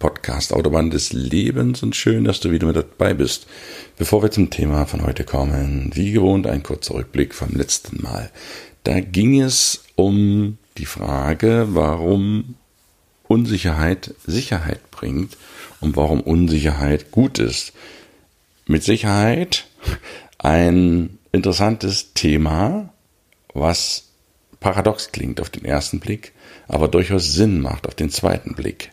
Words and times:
Podcast 0.00 0.54
Autobahn 0.54 0.90
des 0.90 1.12
Lebens 1.12 1.82
und 1.82 1.94
schön, 1.94 2.24
dass 2.24 2.40
du 2.40 2.50
wieder 2.50 2.66
mit 2.66 2.74
dabei 2.74 3.12
bist. 3.14 3.46
Bevor 3.98 4.22
wir 4.22 4.30
zum 4.30 4.48
Thema 4.48 4.86
von 4.86 5.04
heute 5.04 5.24
kommen, 5.24 5.90
wie 5.94 6.12
gewohnt 6.12 6.46
ein 6.46 6.62
kurzer 6.62 6.94
Rückblick 6.94 7.34
vom 7.34 7.50
letzten 7.50 8.02
Mal. 8.02 8.30
Da 8.82 9.00
ging 9.00 9.40
es 9.40 9.84
um 9.96 10.56
die 10.78 10.86
Frage, 10.86 11.68
warum 11.72 12.54
Unsicherheit 13.28 14.14
Sicherheit 14.26 14.90
bringt 14.90 15.36
und 15.80 15.96
warum 15.96 16.22
Unsicherheit 16.22 17.10
gut 17.10 17.38
ist. 17.38 17.74
Mit 18.66 18.82
Sicherheit 18.82 19.66
ein 20.38 21.18
interessantes 21.30 22.14
Thema, 22.14 22.88
was 23.52 24.04
paradox 24.60 25.12
klingt 25.12 25.42
auf 25.42 25.50
den 25.50 25.66
ersten 25.66 26.00
Blick, 26.00 26.32
aber 26.68 26.88
durchaus 26.88 27.34
Sinn 27.34 27.60
macht 27.60 27.86
auf 27.86 27.94
den 27.94 28.08
zweiten 28.08 28.54
Blick. 28.54 28.92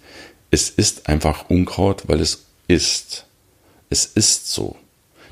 Es 0.52 0.70
ist 0.70 1.08
einfach 1.08 1.50
Unkraut, 1.50 2.04
weil 2.08 2.20
es 2.20 2.46
ist. 2.68 3.26
Es 3.90 4.06
ist 4.06 4.52
so. 4.52 4.78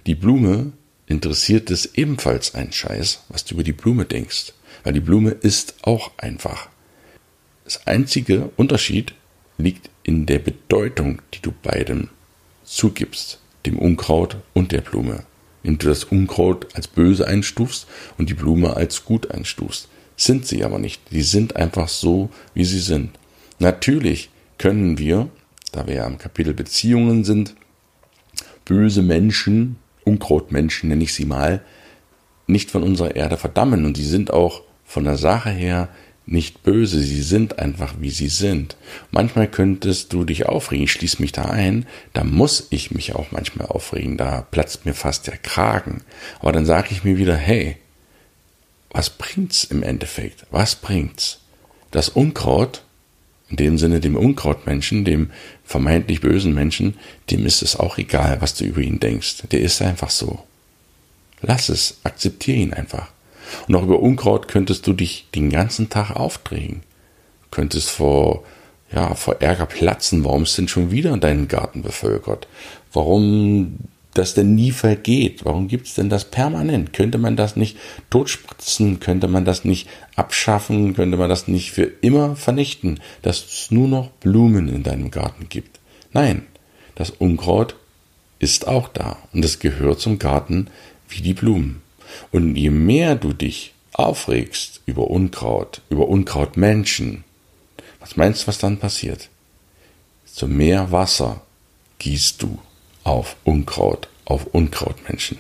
Die 0.06 0.16
Blume 0.16 0.74
interessiert 1.08 1.72
es 1.72 1.96
ebenfalls 1.96 2.54
einen 2.56 2.72
Scheiß, 2.72 3.24
was 3.30 3.46
du 3.46 3.56
über 3.56 3.64
die 3.64 3.74
Blume 3.74 4.06
denkst, 4.06 4.54
weil 4.84 4.94
die 4.94 5.00
Blume 5.00 5.32
ist 5.32 5.76
auch 5.82 6.12
einfach. 6.18 6.70
Das 7.68 7.86
einzige 7.86 8.50
Unterschied 8.56 9.14
liegt 9.58 9.90
in 10.04 10.26
der 10.26 10.40
Bedeutung, 10.40 11.22
die 11.34 11.42
du 11.42 11.52
beidem 11.52 12.08
zugibst, 12.64 13.42
dem 13.66 13.78
Unkraut 13.78 14.38
und 14.54 14.72
der 14.72 14.80
Blume. 14.80 15.26
Wenn 15.64 15.78
du 15.78 15.88
das 15.88 16.06
Unkraut 16.06 16.74
als 16.76 16.88
böse 16.88 17.28
einstufst 17.28 17.86
und 18.18 18.30
die 18.30 18.36
Blume 18.36 18.78
als 18.78 19.04
gut 19.04 19.32
einstufst, 19.32 19.90
sind 20.16 20.48
sie 20.48 20.64
aber 20.64 20.80
nicht. 20.80 21.02
Die 21.12 21.24
sind 21.24 21.58
einfach 21.58 21.90
so, 21.90 22.30
wie 22.54 22.64
sie 22.64 22.80
sind. 22.80 23.10
Natürlich 23.60 24.30
können 24.58 24.98
wir, 24.98 25.28
da 25.74 25.88
wir 25.88 25.96
ja 25.96 26.08
im 26.08 26.20
Kapitel 26.20 26.54
Beziehungen 26.54 27.26
sind, 27.26 27.54
böse 28.64 29.02
Menschen, 29.02 29.76
Unkrautmenschen 30.06 30.88
nenne 30.88 31.04
ich 31.04 31.14
sie 31.14 31.26
mal, 31.26 31.62
nicht 32.48 32.72
von 32.72 32.82
unserer 32.82 33.18
Erde 33.18 33.36
verdammen. 33.36 33.84
Und 33.84 33.98
die 33.98 34.06
sind 34.06 34.32
auch 34.32 34.62
von 34.86 35.04
der 35.04 35.18
Sache 35.18 35.50
her 35.50 35.90
nicht 36.28 36.62
böse, 36.64 37.00
sie 37.00 37.22
sind 37.22 37.58
einfach 37.58 37.96
wie 38.00 38.10
sie 38.10 38.28
sind. 38.28 38.76
Manchmal 39.12 39.48
könntest 39.48 40.12
du 40.14 40.26
dich 40.26 40.46
aufregen, 40.46 40.84
ich 40.84 40.92
schließe 40.92 41.22
mich 41.22 41.32
da 41.32 41.46
ein, 41.46 41.86
da 42.14 42.24
muss 42.24 42.68
ich 42.70 42.92
mich 42.92 43.16
auch 43.16 43.32
manchmal 43.32 43.68
aufregen, 43.68 44.18
da 44.18 44.42
platzt 44.42 44.86
mir 44.86 44.94
fast 44.94 45.28
der 45.28 45.38
Kragen. 45.38 46.04
Aber 46.40 46.52
dann 46.52 46.66
sage 46.66 46.90
ich 46.92 47.06
mir 47.06 47.18
wieder, 47.18 47.36
hey, 47.36 47.78
was 48.92 49.10
bringt's 49.10 49.64
im 49.64 49.84
Endeffekt? 49.84 50.46
Was 50.52 50.76
bringt's? 50.76 51.40
Das 51.92 52.10
Unkraut, 52.10 52.84
in 53.50 53.56
dem 53.56 53.78
Sinne 53.78 54.02
dem 54.02 54.18
Unkrautmenschen, 54.18 55.06
dem 55.06 55.32
vermeintlich 55.64 56.20
bösen 56.20 56.54
Menschen, 56.54 56.96
dem 57.32 57.46
ist 57.46 57.62
es 57.62 57.78
auch 57.78 57.98
egal, 57.98 58.42
was 58.42 58.54
du 58.54 58.66
über 58.66 58.82
ihn 58.82 59.00
denkst. 59.00 59.44
Der 59.52 59.62
ist 59.62 59.82
einfach 59.82 60.10
so. 60.10 60.44
Lass 61.42 61.70
es, 61.70 62.00
akzeptiere 62.04 62.58
ihn 62.58 62.74
einfach. 62.74 63.10
Und 63.68 63.76
auch 63.76 63.84
über 63.84 64.00
Unkraut 64.00 64.48
könntest 64.48 64.88
du 64.88 64.94
dich 64.94 65.28
den 65.34 65.50
ganzen 65.50 65.90
Tag 65.90 66.12
aufdrehen. 66.12 66.82
Könntest 67.52 67.90
vor, 67.90 68.44
ja, 68.92 69.16
vor 69.16 69.42
Ärger 69.42 69.66
platzen. 69.66 70.24
Warum 70.24 70.44
ist 70.44 70.58
denn 70.58 70.68
schon 70.68 70.92
wieder 70.92 71.16
deinen 71.18 71.48
Garten 71.48 71.82
bevölkert? 71.82 72.48
Warum 72.94 73.78
das 74.18 74.34
denn 74.34 74.56
nie 74.56 74.72
vergeht? 74.72 75.46
Warum 75.46 75.68
gibt 75.68 75.88
es 75.88 75.94
denn 75.94 76.10
das 76.10 76.26
permanent? 76.26 76.94
Könnte 76.94 77.18
man 77.18 77.36
das 77.36 77.56
nicht 77.56 77.78
totspritzen? 78.10 79.00
Könnte 79.00 79.28
man 79.28 79.46
das 79.46 79.64
nicht 79.64 79.88
abschaffen? 80.16 80.96
Könnte 80.96 81.18
man 81.18 81.30
das 81.30 81.48
nicht 81.48 81.72
für 81.72 81.84
immer 82.02 82.36
vernichten, 82.36 83.00
dass 83.22 83.46
es 83.46 83.72
nur 83.72 83.88
noch 83.88 84.10
Blumen 84.12 84.68
in 84.70 84.84
deinem 84.84 85.12
Garten 85.12 85.48
gibt? 85.50 85.80
Nein, 86.14 86.48
das 86.96 87.12
Unkraut 87.12 87.76
ist 88.40 88.68
auch 88.68 88.88
da 88.88 89.18
und 89.34 89.46
es 89.46 89.60
gehört 89.60 90.00
zum 90.00 90.20
Garten 90.20 90.68
wie 91.10 91.22
die 91.22 91.34
Blumen. 91.34 91.82
Und 92.32 92.56
je 92.56 92.70
mehr 92.70 93.16
du 93.16 93.34
dich 93.34 93.74
aufregst 93.94 94.82
über 94.86 95.10
Unkraut, 95.10 95.82
über 95.90 96.08
Unkrautmenschen, 96.08 97.24
was 98.00 98.16
meinst 98.16 98.44
du, 98.44 98.48
was 98.48 98.58
dann 98.58 98.78
passiert? 98.78 99.30
So 100.26 100.48
mehr 100.48 100.92
Wasser 100.92 101.42
gießt 102.00 102.42
du 102.42 102.60
auf 103.04 103.36
Unkraut, 103.44 104.08
auf 104.26 104.46
Unkrautmenschen. 104.48 105.40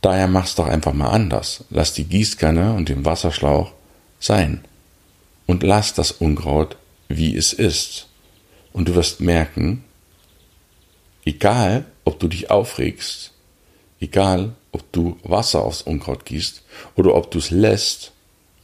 Daher 0.00 0.28
mach's 0.28 0.54
doch 0.54 0.66
einfach 0.66 0.94
mal 0.94 1.10
anders. 1.10 1.64
Lass 1.68 1.92
die 1.92 2.04
Gießkanne 2.04 2.72
und 2.72 2.88
den 2.88 3.04
Wasserschlauch 3.04 3.72
sein. 4.18 4.64
Und 5.46 5.62
lass 5.62 5.92
das 5.92 6.12
Unkraut, 6.12 6.76
wie 7.08 7.36
es 7.36 7.52
ist. 7.52 8.08
Und 8.72 8.88
du 8.88 8.94
wirst 8.94 9.20
merken, 9.20 9.84
egal 11.24 11.84
ob 12.04 12.18
du 12.18 12.28
dich 12.28 12.50
aufregst, 12.50 13.32
egal 14.00 14.54
ob 14.72 14.90
du 14.92 15.18
Wasser 15.22 15.62
aufs 15.62 15.82
Unkraut 15.82 16.24
gießt 16.24 16.62
oder 16.96 17.14
ob 17.14 17.30
du 17.30 17.38
es 17.38 17.50
lässt 17.50 18.12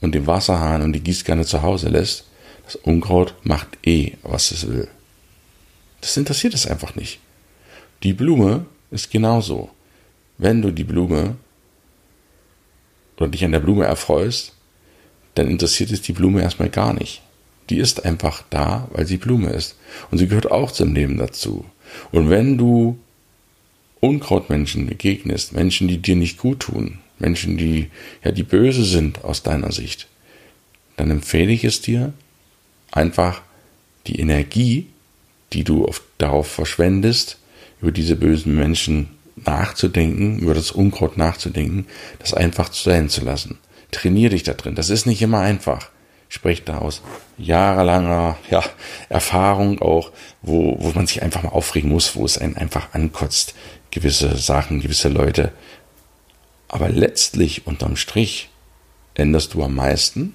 und 0.00 0.14
den 0.14 0.26
Wasserhahn 0.26 0.82
und 0.82 0.92
die 0.92 1.02
Gießkanne 1.02 1.44
zu 1.44 1.62
Hause 1.62 1.88
lässt, 1.88 2.24
das 2.64 2.76
Unkraut 2.76 3.34
macht 3.42 3.78
eh, 3.84 4.12
was 4.22 4.50
es 4.50 4.66
will. 4.66 4.88
Das 6.00 6.16
interessiert 6.16 6.54
es 6.54 6.66
einfach 6.66 6.94
nicht. 6.94 7.20
Die 8.02 8.12
Blume 8.12 8.66
ist 8.90 9.10
genauso. 9.10 9.70
Wenn 10.38 10.62
du 10.62 10.70
die 10.70 10.84
Blume 10.84 11.36
oder 13.16 13.28
dich 13.28 13.44
an 13.44 13.52
der 13.52 13.60
Blume 13.60 13.84
erfreust, 13.84 14.52
dann 15.34 15.48
interessiert 15.48 15.90
es 15.90 16.02
die 16.02 16.12
Blume 16.12 16.42
erstmal 16.42 16.68
gar 16.68 16.92
nicht. 16.92 17.22
Die 17.70 17.78
ist 17.78 18.04
einfach 18.04 18.42
da, 18.50 18.88
weil 18.92 19.06
sie 19.06 19.16
Blume 19.16 19.50
ist. 19.50 19.76
Und 20.10 20.18
sie 20.18 20.28
gehört 20.28 20.50
auch 20.50 20.70
zum 20.70 20.94
Leben 20.94 21.16
dazu. 21.16 21.64
Und 22.12 22.30
wenn 22.30 22.58
du 22.58 22.98
Unkrautmenschen 24.00 24.87
begegnest, 24.87 25.52
Menschen, 25.52 25.88
die 25.88 25.98
dir 25.98 26.16
nicht 26.16 26.38
gut 26.38 26.60
tun, 26.60 26.98
Menschen, 27.19 27.56
die, 27.56 27.90
ja, 28.22 28.31
die 28.31 28.43
böse 28.43 28.84
sind 28.84 29.25
aus 29.25 29.43
deiner 29.43 29.72
Sicht, 29.72 30.06
dann 30.96 31.10
empfehle 31.10 31.52
ich 31.52 31.64
es 31.64 31.81
dir, 31.81 32.12
einfach 32.90 33.43
die 34.06 34.20
Energie, 34.20 34.87
die 35.52 35.64
du 35.64 35.87
auf, 35.87 36.02
darauf 36.19 36.48
verschwendest, 36.48 37.38
über 37.81 37.93
diese 37.93 38.16
bösen 38.16 38.54
Menschen 38.54 39.08
nachzudenken, 39.37 40.38
über 40.38 40.54
das 40.54 40.70
Unkraut 40.70 41.16
nachzudenken, 41.16 41.87
das 42.19 42.34
einfach 42.34 42.72
sein 42.72 43.08
zu 43.08 43.25
lassen. 43.25 43.58
Trainier 43.90 44.31
dich 44.31 44.42
da 44.42 44.54
drin. 44.54 44.75
Das 44.75 44.90
ist 44.90 45.06
nicht 45.06 45.22
immer 45.22 45.40
einfach. 45.40 45.90
Sprich 46.28 46.64
da 46.64 46.78
aus 46.78 47.02
jahrelanger 47.38 48.37
ja, 48.50 48.64
Erfahrung 49.08 49.81
auch, 49.81 50.10
wo, 50.42 50.76
wo 50.81 50.90
man 50.90 51.06
sich 51.06 51.22
einfach 51.22 51.44
mal 51.44 51.50
aufregen 51.50 51.90
muss, 51.90 52.16
wo 52.16 52.25
es 52.25 52.37
einen 52.37 52.56
einfach 52.56 52.94
ankotzt, 52.94 53.54
gewisse 53.96 54.37
Sachen, 54.37 54.81
gewisse 54.81 55.08
Leute. 55.08 55.52
Aber 56.69 56.90
letztlich 56.90 57.66
unterm 57.66 57.96
Strich 57.96 58.50
änderst 59.14 59.54
du 59.54 59.62
am 59.62 59.75
meisten 59.75 60.34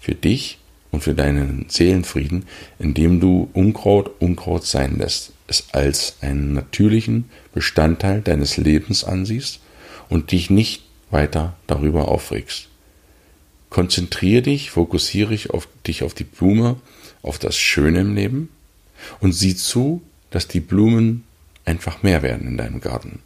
für 0.00 0.16
dich 0.16 0.58
und 0.90 1.04
für 1.04 1.14
deinen 1.14 1.66
Seelenfrieden, 1.68 2.46
indem 2.80 3.20
du 3.20 3.48
Unkraut 3.52 4.20
Unkraut 4.20 4.66
sein 4.66 4.98
lässt, 4.98 5.32
es 5.46 5.66
als 5.70 6.16
einen 6.22 6.54
natürlichen 6.54 7.30
Bestandteil 7.54 8.20
deines 8.20 8.56
Lebens 8.56 9.04
ansiehst 9.04 9.60
und 10.08 10.32
dich 10.32 10.50
nicht 10.50 10.82
weiter 11.12 11.54
darüber 11.68 12.08
aufregst. 12.08 12.68
Konzentriere 13.70 14.42
dich, 14.42 14.72
fokussiere 14.72 15.30
dich 15.30 15.50
auf, 15.50 15.68
dich 15.86 16.02
auf 16.02 16.14
die 16.14 16.24
Blume, 16.24 16.80
auf 17.22 17.38
das 17.38 17.56
Schöne 17.56 18.00
im 18.00 18.16
Leben 18.16 18.48
und 19.20 19.32
sieh 19.32 19.54
zu, 19.54 20.02
dass 20.30 20.48
die 20.48 20.60
Blumen 20.60 21.24
einfach 21.64 22.02
mehr 22.02 22.22
werden 22.22 22.46
in 22.46 22.56
deinem 22.56 22.80
Garten. 22.80 23.20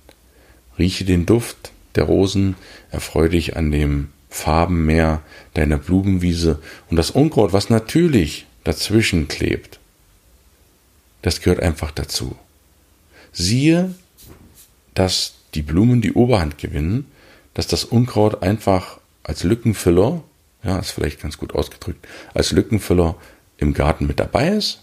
Rieche 0.79 1.05
den 1.05 1.27
Duft 1.27 1.73
der 1.95 2.05
Rosen, 2.05 2.57
erfreue 2.91 3.31
dich 3.31 3.57
an 3.57 3.71
dem 3.71 4.09
Farbenmeer 4.29 5.23
deiner 5.55 5.79
Blumenwiese 5.79 6.61
und 6.91 6.97
das 6.97 7.11
Unkraut, 7.11 7.53
was 7.53 7.71
natürlich 7.71 8.47
dazwischen 8.65 9.29
klebt, 9.29 9.79
das 11.23 11.41
gehört 11.41 11.61
einfach 11.61 11.91
dazu. 11.91 12.37
Siehe, 13.33 13.95
dass 14.95 15.35
die 15.55 15.63
Blumen 15.63 16.01
die 16.01 16.13
Oberhand 16.13 16.59
gewinnen, 16.59 17.11
dass 17.55 17.67
das 17.67 17.85
Unkraut 17.85 18.43
einfach 18.43 18.99
als 19.23 19.43
Lückenfüller, 19.43 20.23
ja, 20.63 20.79
ist 20.79 20.91
vielleicht 20.91 21.21
ganz 21.21 21.39
gut 21.39 21.55
ausgedrückt, 21.55 22.07
als 22.35 22.53
Lückenfüller 22.53 23.17
im 23.57 23.73
Garten 23.73 24.07
mit 24.07 24.21
dabei 24.21 24.51
ist. 24.51 24.83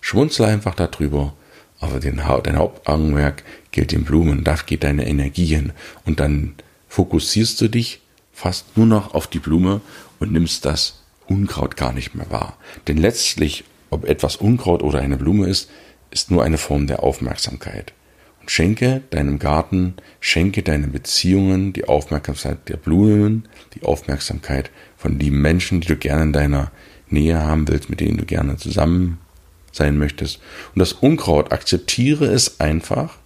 Schwunzel 0.00 0.46
einfach 0.46 0.74
darüber, 0.74 1.34
aber 1.80 1.98
den, 1.98 2.16
dein 2.16 2.58
Hauptaugenmerk 2.58 3.42
gilt 3.72 3.92
den 3.92 4.04
Blumen, 4.04 4.44
da 4.44 4.54
geht 4.54 4.84
deine 4.84 5.08
Energie 5.08 5.46
hin 5.46 5.72
und 6.04 6.20
dann 6.20 6.54
fokussierst 6.88 7.60
du 7.60 7.68
dich 7.68 8.00
fast 8.32 8.76
nur 8.76 8.86
noch 8.86 9.14
auf 9.14 9.26
die 9.26 9.38
Blume 9.38 9.80
und 10.18 10.32
nimmst 10.32 10.64
das 10.64 11.02
Unkraut 11.26 11.76
gar 11.76 11.92
nicht 11.92 12.14
mehr 12.14 12.30
wahr. 12.30 12.56
Denn 12.86 12.96
letztlich, 12.96 13.64
ob 13.88 14.04
etwas 14.04 14.36
Unkraut 14.36 14.82
oder 14.82 15.00
eine 15.00 15.16
Blume 15.16 15.46
ist, 15.46 15.70
ist 16.10 16.30
nur 16.30 16.44
eine 16.44 16.58
Form 16.58 16.86
der 16.86 17.02
Aufmerksamkeit. 17.02 17.92
Und 18.40 18.50
schenke 18.50 19.02
deinem 19.10 19.38
Garten, 19.38 19.94
schenke 20.18 20.62
deinen 20.62 20.92
Beziehungen 20.92 21.72
die 21.72 21.84
Aufmerksamkeit 21.84 22.68
der 22.68 22.78
Blumen, 22.78 23.48
die 23.74 23.84
Aufmerksamkeit 23.84 24.70
von 24.96 25.18
lieben 25.18 25.40
Menschen, 25.40 25.80
die 25.80 25.88
du 25.88 25.96
gerne 25.96 26.24
in 26.24 26.32
deiner 26.32 26.72
Nähe 27.08 27.38
haben 27.38 27.68
willst, 27.68 27.90
mit 27.90 28.00
denen 28.00 28.16
du 28.16 28.24
gerne 28.24 28.56
zusammen 28.56 29.18
sein 29.72 29.98
möchtest. 29.98 30.40
Und 30.74 30.80
das 30.80 30.92
Unkraut 30.92 31.52
akzeptiere 31.52 32.26
es 32.26 32.60
einfach 32.60 33.16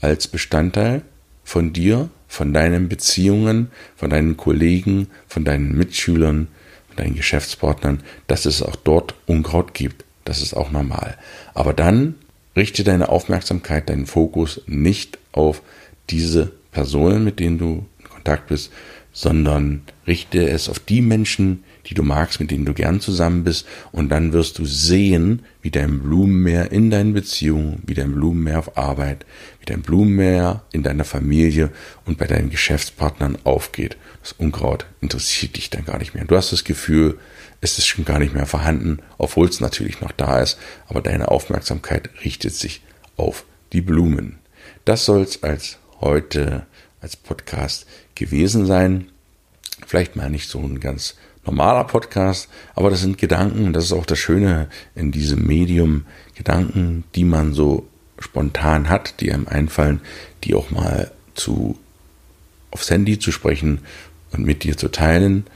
als 0.00 0.28
Bestandteil 0.28 1.02
von 1.44 1.72
dir 1.72 2.10
von 2.30 2.54
deinen 2.54 2.88
Beziehungen, 2.88 3.72
von 3.96 4.08
deinen 4.08 4.36
Kollegen, 4.36 5.08
von 5.26 5.44
deinen 5.44 5.76
Mitschülern, 5.76 6.46
von 6.86 6.96
deinen 6.96 7.16
Geschäftspartnern, 7.16 8.04
dass 8.28 8.46
es 8.46 8.62
auch 8.62 8.76
dort 8.76 9.16
Unkraut 9.26 9.74
gibt. 9.74 10.04
Das 10.24 10.40
ist 10.40 10.54
auch 10.54 10.70
normal. 10.70 11.18
Aber 11.54 11.72
dann 11.72 12.14
richte 12.54 12.84
deine 12.84 13.08
Aufmerksamkeit, 13.08 13.90
deinen 13.90 14.06
Fokus 14.06 14.60
nicht 14.66 15.18
auf 15.32 15.60
diese 16.08 16.52
Personen, 16.70 17.24
mit 17.24 17.40
denen 17.40 17.58
du 17.58 17.84
in 17.98 18.08
Kontakt 18.08 18.46
bist, 18.46 18.70
sondern 19.12 19.82
richte 20.06 20.48
es 20.48 20.68
auf 20.68 20.78
die 20.78 21.02
Menschen, 21.02 21.64
die 21.90 21.94
du 21.94 22.04
magst, 22.04 22.38
mit 22.38 22.52
denen 22.52 22.64
du 22.64 22.72
gern 22.72 23.00
zusammen 23.00 23.42
bist, 23.42 23.66
und 23.90 24.10
dann 24.10 24.32
wirst 24.32 24.58
du 24.58 24.64
sehen, 24.64 25.42
wie 25.60 25.72
dein 25.72 25.98
Blumenmeer 25.98 26.70
in 26.70 26.90
deinen 26.90 27.12
Beziehungen, 27.12 27.82
wie 27.84 27.94
dein 27.94 28.14
Blumenmeer 28.14 28.60
auf 28.60 28.78
Arbeit, 28.78 29.26
wie 29.58 29.66
dein 29.66 29.82
Blumenmeer 29.82 30.62
in 30.72 30.84
deiner 30.84 31.04
Familie 31.04 31.70
und 32.06 32.16
bei 32.16 32.28
deinen 32.28 32.48
Geschäftspartnern 32.48 33.38
aufgeht. 33.42 33.96
Das 34.22 34.32
Unkraut 34.32 34.86
interessiert 35.00 35.56
dich 35.56 35.68
dann 35.68 35.84
gar 35.84 35.98
nicht 35.98 36.14
mehr. 36.14 36.24
Du 36.24 36.36
hast 36.36 36.52
das 36.52 36.62
Gefühl, 36.62 37.18
es 37.60 37.76
ist 37.76 37.86
schon 37.86 38.04
gar 38.04 38.20
nicht 38.20 38.34
mehr 38.34 38.46
vorhanden, 38.46 39.00
obwohl 39.18 39.48
es 39.48 39.60
natürlich 39.60 40.00
noch 40.00 40.12
da 40.12 40.40
ist, 40.40 40.58
aber 40.86 41.02
deine 41.02 41.28
Aufmerksamkeit 41.28 42.08
richtet 42.24 42.54
sich 42.54 42.82
auf 43.16 43.44
die 43.72 43.82
Blumen. 43.82 44.38
Das 44.84 45.04
soll 45.04 45.22
es 45.22 45.42
als 45.42 45.78
heute 46.00 46.66
als 47.00 47.16
Podcast 47.16 47.86
gewesen 48.14 48.64
sein. 48.64 49.08
Vielleicht 49.86 50.14
mal 50.14 50.30
nicht 50.30 50.48
so 50.48 50.60
ein 50.60 50.78
ganz 50.78 51.16
normaler 51.44 51.84
Podcast, 51.84 52.48
aber 52.74 52.90
das 52.90 53.00
sind 53.00 53.18
Gedanken, 53.18 53.72
das 53.72 53.84
ist 53.84 53.92
auch 53.92 54.06
das 54.06 54.18
Schöne 54.18 54.68
in 54.94 55.10
diesem 55.10 55.46
Medium, 55.46 56.06
Gedanken, 56.34 57.04
die 57.14 57.24
man 57.24 57.52
so 57.52 57.86
spontan 58.18 58.88
hat, 58.88 59.20
die 59.20 59.32
einem 59.32 59.48
einfallen, 59.48 60.00
die 60.44 60.54
auch 60.54 60.70
mal 60.70 61.10
zu 61.34 61.78
aufs 62.70 62.90
Handy 62.90 63.18
zu 63.18 63.32
sprechen 63.32 63.80
und 64.32 64.44
mit 64.44 64.62
dir 64.64 64.76
zu 64.76 64.88
teilen. 64.88 65.46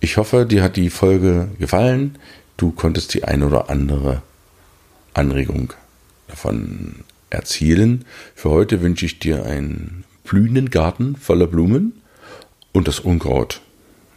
Ich 0.00 0.16
hoffe, 0.16 0.46
dir 0.46 0.62
hat 0.62 0.76
die 0.76 0.90
Folge 0.90 1.48
gefallen. 1.58 2.18
Du 2.56 2.70
konntest 2.70 3.14
die 3.14 3.24
ein 3.24 3.42
oder 3.42 3.68
andere 3.70 4.22
Anregung 5.12 5.72
davon 6.28 7.04
erzielen. 7.30 8.04
Für 8.34 8.50
heute 8.50 8.80
wünsche 8.80 9.06
ich 9.06 9.18
dir 9.18 9.44
einen 9.44 10.04
blühenden 10.24 10.70
Garten 10.70 11.16
voller 11.16 11.46
Blumen 11.46 12.00
und 12.72 12.88
das 12.88 13.00
Unkraut 13.00 13.60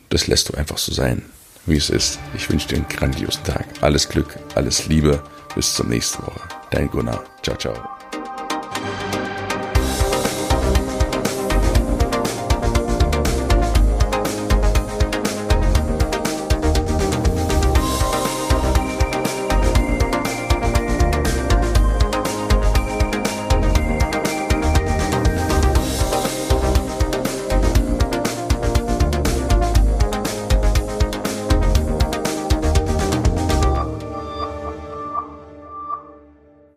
das 0.10 0.28
lässt 0.28 0.50
du 0.50 0.54
einfach 0.56 0.78
so 0.78 0.94
sein, 0.94 1.24
wie 1.66 1.78
es 1.78 1.90
ist. 1.90 2.20
Ich 2.36 2.50
wünsche 2.50 2.68
dir 2.68 2.78
einen 2.78 2.88
grandiosen 2.88 3.44
Tag. 3.44 3.66
Alles 3.82 4.08
Glück, 4.08 4.38
alles 4.56 4.88
Liebe. 4.88 5.22
Bis 5.56 5.74
zur 5.74 5.88
nächsten 5.88 6.22
Woche. 6.24 6.42
Dein 6.70 6.90
Gunnar. 6.90 7.24
Ciao, 7.42 7.58
ciao. 7.58 7.97